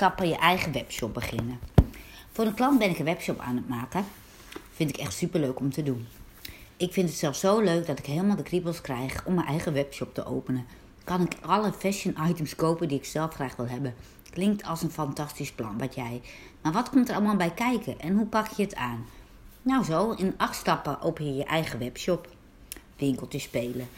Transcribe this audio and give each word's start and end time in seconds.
je 0.00 0.36
eigen 0.36 0.72
webshop 0.72 1.14
beginnen. 1.14 1.58
Voor 2.32 2.44
een 2.44 2.54
klant 2.54 2.78
ben 2.78 2.90
ik 2.90 2.98
een 2.98 3.04
webshop 3.04 3.40
aan 3.40 3.56
het 3.56 3.68
maken. 3.68 4.04
Vind 4.72 4.90
ik 4.90 4.96
echt 4.96 5.12
super 5.12 5.40
leuk 5.40 5.58
om 5.58 5.70
te 5.72 5.82
doen. 5.82 6.06
Ik 6.76 6.92
vind 6.92 7.08
het 7.08 7.18
zelfs 7.18 7.40
zo 7.40 7.60
leuk 7.60 7.86
dat 7.86 7.98
ik 7.98 8.06
helemaal 8.06 8.36
de 8.36 8.42
kriebels 8.42 8.80
krijg 8.80 9.24
om 9.26 9.34
mijn 9.34 9.46
eigen 9.46 9.72
webshop 9.72 10.14
te 10.14 10.26
openen. 10.26 10.66
Kan 11.04 11.20
ik 11.20 11.32
alle 11.40 11.72
fashion 11.72 12.16
items 12.28 12.56
kopen 12.56 12.88
die 12.88 12.98
ik 12.98 13.04
zelf 13.04 13.34
graag 13.34 13.56
wil 13.56 13.68
hebben. 13.68 13.94
Klinkt 14.30 14.64
als 14.64 14.82
een 14.82 14.90
fantastisch 14.90 15.52
plan, 15.52 15.78
wat 15.78 15.94
jij. 15.94 16.20
Maar 16.62 16.72
wat 16.72 16.90
komt 16.90 17.08
er 17.08 17.14
allemaal 17.14 17.36
bij 17.36 17.54
kijken 17.54 18.00
en 18.00 18.16
hoe 18.16 18.26
pak 18.26 18.48
je 18.48 18.62
het 18.62 18.74
aan? 18.74 19.06
Nou 19.62 19.84
zo, 19.84 20.10
in 20.10 20.34
acht 20.36 20.56
stappen 20.56 21.00
open 21.00 21.24
je 21.24 21.34
je 21.34 21.44
eigen 21.44 21.78
webshop. 21.78 22.28
Winkeltje 22.96 23.38
spelen. 23.38 23.88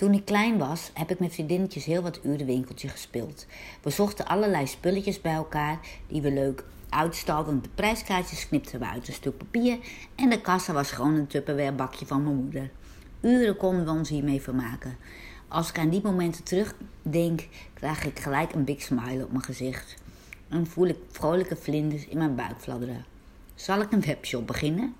Toen 0.00 0.14
ik 0.14 0.24
klein 0.24 0.58
was, 0.58 0.90
heb 0.94 1.10
ik 1.10 1.18
met 1.18 1.32
vriendinnetjes 1.32 1.84
heel 1.84 2.02
wat 2.02 2.20
uren 2.24 2.46
winkeltje 2.46 2.88
gespeeld. 2.88 3.46
We 3.82 3.90
zochten 3.90 4.26
allerlei 4.26 4.66
spulletjes 4.66 5.20
bij 5.20 5.32
elkaar 5.32 5.78
die 6.06 6.22
we 6.22 6.32
leuk 6.32 6.64
uitstalden. 6.88 7.62
De 7.62 7.68
prijskaartjes 7.74 8.48
knipten 8.48 8.78
we 8.78 8.86
uit 8.86 9.08
een 9.08 9.14
stuk 9.14 9.36
papier 9.36 9.78
en 10.14 10.30
de 10.30 10.40
kassa 10.40 10.72
was 10.72 10.90
gewoon 10.90 11.14
een 11.14 11.26
Tupperware 11.26 11.72
bakje 11.72 12.06
van 12.06 12.22
mijn 12.22 12.36
moeder. 12.36 12.70
Uren 13.20 13.56
konden 13.56 13.84
we 13.84 13.90
ons 13.90 14.08
hiermee 14.08 14.40
vermaken. 14.40 14.96
Als 15.48 15.68
ik 15.68 15.78
aan 15.78 15.90
die 15.90 16.02
momenten 16.02 16.44
terugdenk, 16.44 17.46
krijg 17.74 18.04
ik 18.04 18.18
gelijk 18.18 18.52
een 18.52 18.64
big 18.64 18.82
smile 18.82 19.24
op 19.24 19.30
mijn 19.30 19.44
gezicht. 19.44 19.94
En 20.48 20.66
voel 20.66 20.86
ik 20.86 20.98
vrolijke 21.10 21.56
vlinders 21.56 22.06
in 22.06 22.18
mijn 22.18 22.34
buik 22.34 22.60
fladderen. 22.60 23.04
Zal 23.54 23.80
ik 23.80 23.92
een 23.92 24.00
webshop 24.00 24.46
beginnen? 24.46 24.94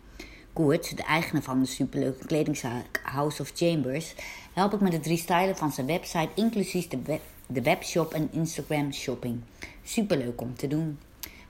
Koert, 0.60 0.96
de 0.96 1.02
eigenaar 1.02 1.42
van 1.42 1.60
de 1.60 1.66
superleuke 1.66 2.27
kledingzaak 2.27 3.00
House 3.02 3.42
of 3.42 3.52
Chambers, 3.55 4.14
help 4.52 4.73
ik 4.74 4.80
met 4.80 4.92
het 4.92 5.06
restylen 5.06 5.56
van 5.56 5.73
zijn 5.73 5.86
website, 5.86 6.28
inclusief 6.34 6.88
de, 6.88 7.19
de 7.46 7.62
webshop 7.62 8.12
en 8.14 8.28
Instagram 8.33 8.92
shopping. 8.92 9.41
Superleuk 9.83 10.41
om 10.41 10.55
te 10.55 10.66
doen. 10.66 10.98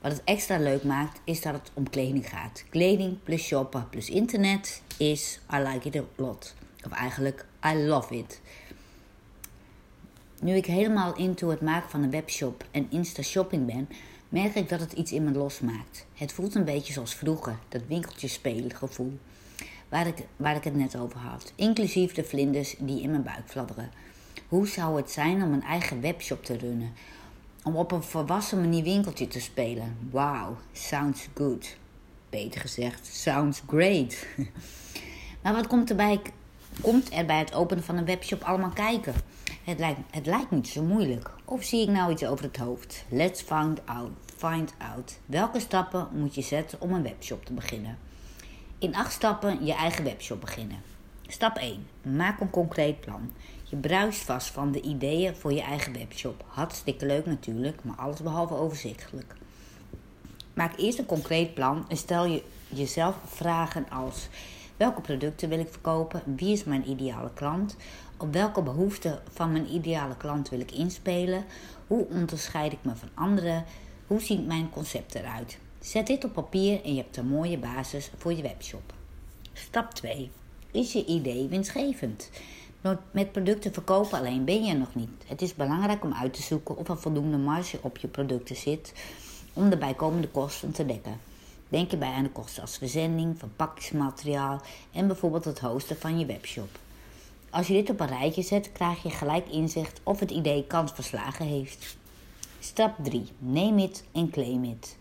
Wat 0.00 0.12
het 0.12 0.24
extra 0.24 0.58
leuk 0.58 0.84
maakt, 0.84 1.20
is 1.24 1.40
dat 1.40 1.52
het 1.52 1.70
om 1.74 1.90
kleding 1.90 2.28
gaat. 2.28 2.64
Kleding 2.68 3.16
plus 3.22 3.42
shoppen 3.42 3.88
plus 3.88 4.08
internet 4.08 4.82
is 4.96 5.40
I 5.54 5.58
like 5.58 5.88
it 5.88 5.96
a 5.96 6.04
lot. 6.16 6.54
Of 6.84 6.92
eigenlijk 6.92 7.46
I 7.64 7.74
love 7.74 8.16
it. 8.16 8.40
Nu 10.40 10.54
ik 10.54 10.66
helemaal 10.66 11.16
into 11.16 11.48
het 11.48 11.60
maken 11.60 11.90
van 11.90 12.02
een 12.02 12.10
webshop 12.10 12.64
en 12.70 12.86
Insta-shopping 12.90 13.66
ben, 13.66 13.88
merk 14.30 14.54
ik 14.54 14.68
dat 14.68 14.80
het 14.80 14.92
iets 14.92 15.12
in 15.12 15.24
me 15.24 15.30
losmaakt. 15.30 16.06
Het 16.14 16.32
voelt 16.32 16.54
een 16.54 16.64
beetje 16.64 16.92
zoals 16.92 17.14
vroeger, 17.14 17.58
dat 17.68 17.82
winkeltje 17.88 18.28
spelen 18.28 18.74
gevoel. 18.74 19.18
Waar 19.88 20.06
ik, 20.06 20.14
waar 20.36 20.56
ik 20.56 20.64
het 20.64 20.76
net 20.76 20.96
over 20.96 21.18
had. 21.18 21.52
Inclusief 21.54 22.12
de 22.12 22.24
vlinders 22.24 22.74
die 22.78 23.02
in 23.02 23.10
mijn 23.10 23.22
buik 23.22 23.42
fladderen. 23.46 23.90
Hoe 24.48 24.68
zou 24.68 24.96
het 24.96 25.10
zijn 25.10 25.42
om 25.42 25.52
een 25.52 25.62
eigen 25.62 26.00
webshop 26.00 26.44
te 26.44 26.56
runnen? 26.56 26.92
Om 27.62 27.76
op 27.76 27.92
een 27.92 28.02
volwassen 28.02 28.60
manier 28.60 28.82
winkeltje 28.82 29.28
te 29.28 29.40
spelen? 29.40 29.96
Wow, 30.10 30.56
sounds 30.72 31.28
good. 31.34 31.76
Beter 32.30 32.60
gezegd, 32.60 33.06
sounds 33.06 33.62
great. 33.66 34.26
maar 35.42 35.54
wat 35.54 35.66
komt, 35.66 35.90
erbij, 35.90 36.20
komt 36.80 37.12
er 37.12 37.26
bij 37.26 37.38
het 37.38 37.54
openen 37.54 37.84
van 37.84 37.96
een 37.96 38.04
webshop 38.04 38.42
allemaal 38.42 38.70
kijken? 38.70 39.14
Het 39.64 39.78
lijkt, 39.78 40.00
het 40.10 40.26
lijkt 40.26 40.50
niet 40.50 40.68
zo 40.68 40.82
moeilijk. 40.82 41.30
Of 41.44 41.64
zie 41.64 41.82
ik 41.82 41.88
nou 41.88 42.12
iets 42.12 42.24
over 42.24 42.44
het 42.44 42.56
hoofd? 42.56 43.04
Let's 43.08 43.42
find 43.42 43.86
out. 43.86 44.10
Find 44.36 44.74
out. 44.78 45.18
Welke 45.26 45.60
stappen 45.60 46.08
moet 46.12 46.34
je 46.34 46.42
zetten 46.42 46.80
om 46.80 46.92
een 46.92 47.02
webshop 47.02 47.44
te 47.44 47.52
beginnen? 47.52 47.98
In 48.78 48.94
acht 48.94 49.12
stappen 49.12 49.64
je 49.64 49.74
eigen 49.74 50.04
webshop 50.04 50.40
beginnen. 50.40 50.82
Stap 51.26 51.56
1. 51.56 51.86
Maak 52.02 52.40
een 52.40 52.50
concreet 52.50 53.00
plan. 53.00 53.30
Je 53.64 53.76
bruist 53.76 54.22
vast 54.22 54.48
van 54.48 54.72
de 54.72 54.80
ideeën 54.80 55.36
voor 55.36 55.52
je 55.52 55.62
eigen 55.62 55.92
webshop. 55.92 56.44
Hartstikke 56.46 57.06
leuk 57.06 57.26
natuurlijk, 57.26 57.84
maar 57.84 57.96
alles 57.96 58.20
behalve 58.20 58.54
overzichtelijk. 58.54 59.34
Maak 60.54 60.78
eerst 60.78 60.98
een 60.98 61.06
concreet 61.06 61.54
plan 61.54 61.84
en 61.88 61.96
stel 61.96 62.24
je 62.24 62.42
jezelf 62.68 63.16
vragen 63.24 63.90
als: 63.90 64.28
welke 64.76 65.00
producten 65.00 65.48
wil 65.48 65.58
ik 65.58 65.68
verkopen? 65.70 66.22
Wie 66.36 66.52
is 66.52 66.64
mijn 66.64 66.90
ideale 66.90 67.30
klant? 67.34 67.76
Op 68.20 68.32
welke 68.32 68.62
behoeften 68.62 69.18
van 69.32 69.52
mijn 69.52 69.74
ideale 69.74 70.16
klant 70.16 70.48
wil 70.48 70.60
ik 70.60 70.72
inspelen? 70.72 71.44
Hoe 71.86 72.06
onderscheid 72.06 72.72
ik 72.72 72.78
me 72.82 72.96
van 72.96 73.08
anderen? 73.14 73.64
Hoe 74.06 74.20
ziet 74.20 74.46
mijn 74.46 74.70
concept 74.70 75.14
eruit? 75.14 75.58
Zet 75.78 76.06
dit 76.06 76.24
op 76.24 76.32
papier 76.32 76.84
en 76.84 76.94
je 76.94 77.00
hebt 77.00 77.16
een 77.16 77.28
mooie 77.28 77.58
basis 77.58 78.10
voor 78.16 78.32
je 78.32 78.42
webshop. 78.42 78.92
Stap 79.52 79.94
2. 79.94 80.30
Is 80.70 80.92
je 80.92 81.04
idee 81.04 81.48
winstgevend? 81.48 82.30
Met 83.10 83.32
producten 83.32 83.72
verkopen 83.72 84.18
alleen 84.18 84.44
ben 84.44 84.64
je 84.64 84.72
er 84.72 84.78
nog 84.78 84.94
niet. 84.94 85.10
Het 85.26 85.42
is 85.42 85.54
belangrijk 85.54 86.04
om 86.04 86.14
uit 86.14 86.34
te 86.34 86.42
zoeken 86.42 86.76
of 86.76 86.88
er 86.88 86.98
voldoende 86.98 87.38
marge 87.38 87.78
op 87.82 87.98
je 87.98 88.08
producten 88.08 88.56
zit 88.56 88.92
om 89.52 89.70
de 89.70 89.76
bijkomende 89.76 90.28
kosten 90.28 90.72
te 90.72 90.86
dekken. 90.86 91.20
Denk 91.68 91.90
hierbij 91.90 92.12
aan 92.12 92.22
de 92.22 92.30
kosten 92.30 92.62
als 92.62 92.78
verzending, 92.78 93.38
verpakkingsmateriaal 93.38 94.60
en 94.92 95.06
bijvoorbeeld 95.06 95.44
het 95.44 95.58
hosten 95.58 95.96
van 95.96 96.18
je 96.18 96.26
webshop. 96.26 96.78
Als 97.50 97.66
je 97.66 97.72
dit 97.72 97.90
op 97.90 98.00
een 98.00 98.06
rijtje 98.06 98.42
zet, 98.42 98.72
krijg 98.72 99.02
je 99.02 99.10
gelijk 99.10 99.48
inzicht 99.48 100.00
of 100.02 100.20
het 100.20 100.30
idee 100.30 100.66
kans 100.66 100.92
verslagen 100.92 101.46
heeft. 101.46 101.96
Stap 102.58 102.94
3. 103.02 103.24
Neem 103.38 103.78
it 103.78 104.04
en 104.12 104.30
claim 104.30 104.64
it. 104.64 104.96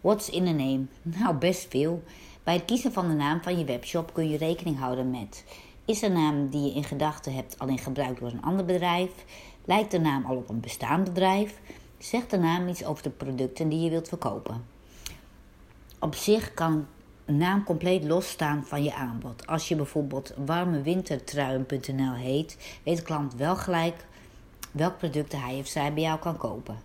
What's 0.00 0.28
in 0.28 0.46
a 0.46 0.52
name? 0.52 0.84
Nou, 1.02 1.34
best 1.34 1.66
veel. 1.70 2.02
Bij 2.42 2.54
het 2.54 2.64
kiezen 2.64 2.92
van 2.92 3.08
de 3.08 3.14
naam 3.14 3.42
van 3.42 3.58
je 3.58 3.64
webshop 3.64 4.12
kun 4.12 4.28
je 4.28 4.36
rekening 4.36 4.78
houden 4.78 5.10
met: 5.10 5.44
is 5.84 6.00
de 6.00 6.08
naam 6.08 6.48
die 6.48 6.62
je 6.62 6.74
in 6.74 6.84
gedachten 6.84 7.34
hebt 7.34 7.58
alleen 7.58 7.78
gebruikt 7.78 8.20
door 8.20 8.30
een 8.30 8.42
ander 8.42 8.64
bedrijf? 8.64 9.10
Lijkt 9.64 9.90
de 9.90 10.00
naam 10.00 10.24
al 10.24 10.36
op 10.36 10.48
een 10.48 10.60
bestaand 10.60 11.04
bedrijf? 11.04 11.60
Zegt 11.98 12.30
de 12.30 12.38
naam 12.38 12.68
iets 12.68 12.84
over 12.84 13.02
de 13.02 13.10
producten 13.10 13.68
die 13.68 13.80
je 13.80 13.90
wilt 13.90 14.08
verkopen? 14.08 14.64
Op 15.98 16.14
zich 16.14 16.54
kan 16.54 16.86
naam 17.24 17.64
compleet 17.64 18.04
losstaan 18.04 18.64
van 18.66 18.82
je 18.82 18.94
aanbod. 18.94 19.46
Als 19.46 19.68
je 19.68 19.76
bijvoorbeeld 19.76 20.34
warmewintertruien.nl 20.36 22.14
heet, 22.14 22.56
weet 22.82 22.96
de 22.96 23.02
klant 23.02 23.34
wel 23.34 23.56
gelijk 23.56 24.06
welk 24.70 24.98
producten 24.98 25.40
hij 25.40 25.58
of 25.58 25.66
zij 25.66 25.92
bij 25.92 26.02
jou 26.02 26.18
kan 26.18 26.36
kopen. 26.36 26.78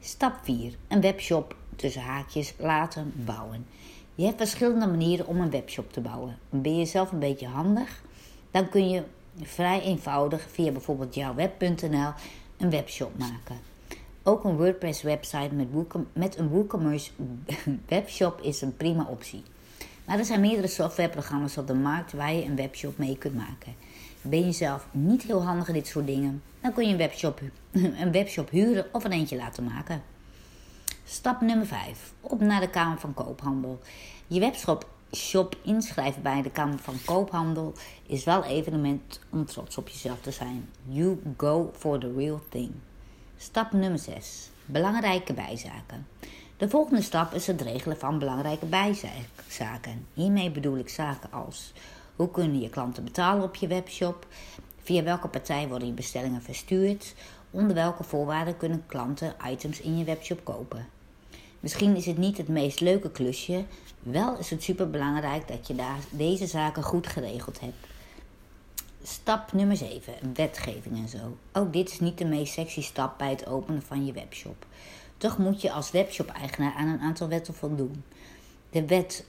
Stap 0.00 0.34
4. 0.42 0.74
Een 0.88 1.00
webshop 1.00 1.56
tussen 1.76 2.02
haakjes 2.02 2.54
laten 2.58 3.12
bouwen. 3.16 3.66
Je 4.14 4.24
hebt 4.24 4.36
verschillende 4.36 4.86
manieren 4.86 5.26
om 5.26 5.40
een 5.40 5.50
webshop 5.50 5.92
te 5.92 6.00
bouwen. 6.00 6.38
Ben 6.50 6.78
je 6.78 6.84
zelf 6.84 7.12
een 7.12 7.18
beetje 7.18 7.46
handig? 7.46 8.02
Dan 8.50 8.68
kun 8.68 8.88
je 8.88 9.02
vrij 9.42 9.80
eenvoudig 9.80 10.46
via 10.50 10.70
bijvoorbeeld 10.70 11.14
jouwweb.nl 11.14 12.12
een 12.56 12.70
webshop 12.70 13.18
maken. 13.18 13.58
Ook 14.22 14.44
een 14.44 14.56
WordPress 14.56 15.02
website 15.02 15.54
met, 15.54 15.68
met 16.12 16.38
een 16.38 16.48
WooCommerce 16.48 17.10
webshop 17.88 18.40
is 18.40 18.60
een 18.60 18.76
prima 18.76 19.06
optie. 19.10 19.42
Maar 20.04 20.18
er 20.18 20.24
zijn 20.24 20.40
meerdere 20.40 20.66
softwareprogramma's 20.66 21.56
op 21.56 21.66
de 21.66 21.74
markt 21.74 22.12
waar 22.12 22.32
je 22.32 22.44
een 22.44 22.56
webshop 22.56 22.98
mee 22.98 23.18
kunt 23.18 23.34
maken. 23.34 23.74
Ben 24.22 24.46
je 24.46 24.52
zelf 24.52 24.86
niet 24.90 25.22
heel 25.22 25.44
handig 25.44 25.68
in 25.68 25.74
dit 25.74 25.86
soort 25.86 26.06
dingen, 26.06 26.42
dan 26.60 26.72
kun 26.72 26.84
je 26.86 26.92
een 26.92 26.98
webshop, 26.98 27.40
een 27.72 28.12
webshop 28.12 28.50
huren 28.50 28.86
of 28.92 29.04
een 29.04 29.12
eentje 29.12 29.36
laten 29.36 29.64
maken. 29.64 30.02
Stap 31.04 31.40
nummer 31.40 31.66
5. 31.66 32.12
Op 32.20 32.40
naar 32.40 32.60
de 32.60 32.70
Kamer 32.70 32.98
van 32.98 33.14
Koophandel. 33.14 33.80
Je 34.26 34.40
webshop 34.40 34.88
shop 35.12 35.56
inschrijven 35.62 36.22
bij 36.22 36.42
de 36.42 36.50
Kamer 36.50 36.78
van 36.78 36.96
Koophandel 37.04 37.72
is 38.06 38.24
wel 38.24 38.44
evenement 38.44 39.20
om 39.30 39.44
trots 39.44 39.78
op 39.78 39.88
jezelf 39.88 40.20
te 40.20 40.30
zijn. 40.30 40.68
You 40.84 41.18
go 41.36 41.70
for 41.76 41.98
the 41.98 42.12
real 42.16 42.40
thing. 42.48 42.70
Stap 43.36 43.72
nummer 43.72 43.98
6. 43.98 44.50
Belangrijke 44.64 45.32
bijzaken. 45.32 46.06
De 46.56 46.68
volgende 46.68 47.02
stap 47.02 47.32
is 47.32 47.46
het 47.46 47.60
regelen 47.60 47.98
van 47.98 48.18
belangrijke 48.18 48.66
bijzaken. 48.66 50.06
Hiermee 50.12 50.50
bedoel 50.50 50.78
ik 50.78 50.88
zaken 50.88 51.32
als 51.32 51.72
hoe 52.16 52.30
kunnen 52.30 52.60
je 52.60 52.68
klanten 52.68 53.04
betalen 53.04 53.44
op 53.44 53.54
je 53.54 53.66
webshop, 53.66 54.26
via 54.82 55.02
welke 55.02 55.28
partij 55.28 55.68
worden 55.68 55.88
je 55.88 55.94
bestellingen 55.94 56.42
verstuurd, 56.42 57.14
onder 57.50 57.74
welke 57.74 58.04
voorwaarden 58.04 58.56
kunnen 58.56 58.84
klanten 58.86 59.34
items 59.50 59.80
in 59.80 59.98
je 59.98 60.04
webshop 60.04 60.44
kopen. 60.44 60.86
Misschien 61.60 61.96
is 61.96 62.06
het 62.06 62.18
niet 62.18 62.36
het 62.36 62.48
meest 62.48 62.80
leuke 62.80 63.10
klusje, 63.10 63.64
wel 64.02 64.38
is 64.38 64.50
het 64.50 64.62
superbelangrijk 64.62 65.48
dat 65.48 65.66
je 65.66 65.74
daar 65.74 65.98
deze 66.10 66.46
zaken 66.46 66.82
goed 66.82 67.06
geregeld 67.06 67.60
hebt. 67.60 67.86
Stap 69.02 69.52
nummer 69.52 69.76
7, 69.76 70.14
wetgeving 70.34 70.96
en 70.96 71.08
zo. 71.08 71.36
Ook 71.52 71.72
dit 71.72 71.90
is 71.90 72.00
niet 72.00 72.18
de 72.18 72.24
meest 72.24 72.52
sexy 72.52 72.82
stap 72.82 73.18
bij 73.18 73.30
het 73.30 73.46
openen 73.46 73.82
van 73.82 74.06
je 74.06 74.12
webshop. 74.12 74.66
Toch 75.24 75.38
moet 75.38 75.60
je 75.60 75.72
als 75.72 75.90
webshop-eigenaar 75.90 76.74
aan 76.74 76.88
een 76.88 77.00
aantal 77.00 77.28
wetten 77.28 77.54
voldoen. 77.54 78.04
De 78.70 78.86
wet 78.86 79.26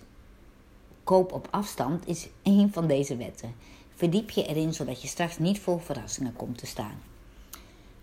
koop 1.03 1.31
op 1.31 1.47
afstand 1.51 2.07
is 2.07 2.27
één 2.41 2.73
van 2.73 2.87
deze 2.87 3.15
wetten. 3.15 3.55
Verdiep 3.95 4.29
je 4.29 4.45
erin 4.45 4.73
zodat 4.73 5.01
je 5.01 5.07
straks 5.07 5.37
niet 5.37 5.59
voor 5.59 5.81
verrassingen 5.81 6.33
komt 6.33 6.57
te 6.57 6.65
staan. 6.65 7.01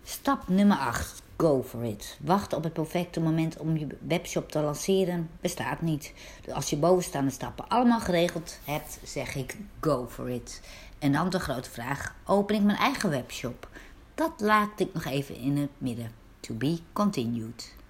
Stap 0.03 0.47
nummer 0.47 0.77
8. 0.77 1.21
Go 1.37 1.63
for 1.63 1.83
it. 1.83 2.17
Wachten 2.21 2.57
op 2.57 2.63
het 2.63 2.73
perfecte 2.73 3.19
moment 3.19 3.57
om 3.57 3.77
je 3.77 3.87
webshop 4.07 4.51
te 4.51 4.59
lanceren 4.59 5.29
bestaat 5.41 5.81
niet. 5.81 6.13
Dus 6.41 6.53
als 6.53 6.69
je 6.69 6.77
bovenstaande 6.77 7.31
stappen 7.31 7.67
allemaal 7.67 7.99
geregeld 7.99 8.59
hebt, 8.63 8.99
zeg 9.03 9.35
ik 9.35 9.57
go 9.79 10.07
for 10.09 10.29
it. 10.29 10.61
En 10.99 11.11
dan 11.11 11.29
de 11.29 11.39
grote 11.39 11.69
vraag: 11.69 12.15
open 12.25 12.55
ik 12.55 12.61
mijn 12.61 12.77
eigen 12.77 13.09
webshop? 13.09 13.69
Dat 14.15 14.31
laat 14.37 14.79
ik 14.79 14.93
nog 14.93 15.05
even 15.05 15.35
in 15.35 15.57
het 15.57 15.71
midden. 15.77 16.11
To 16.39 16.53
be 16.53 16.79
continued. 16.93 17.81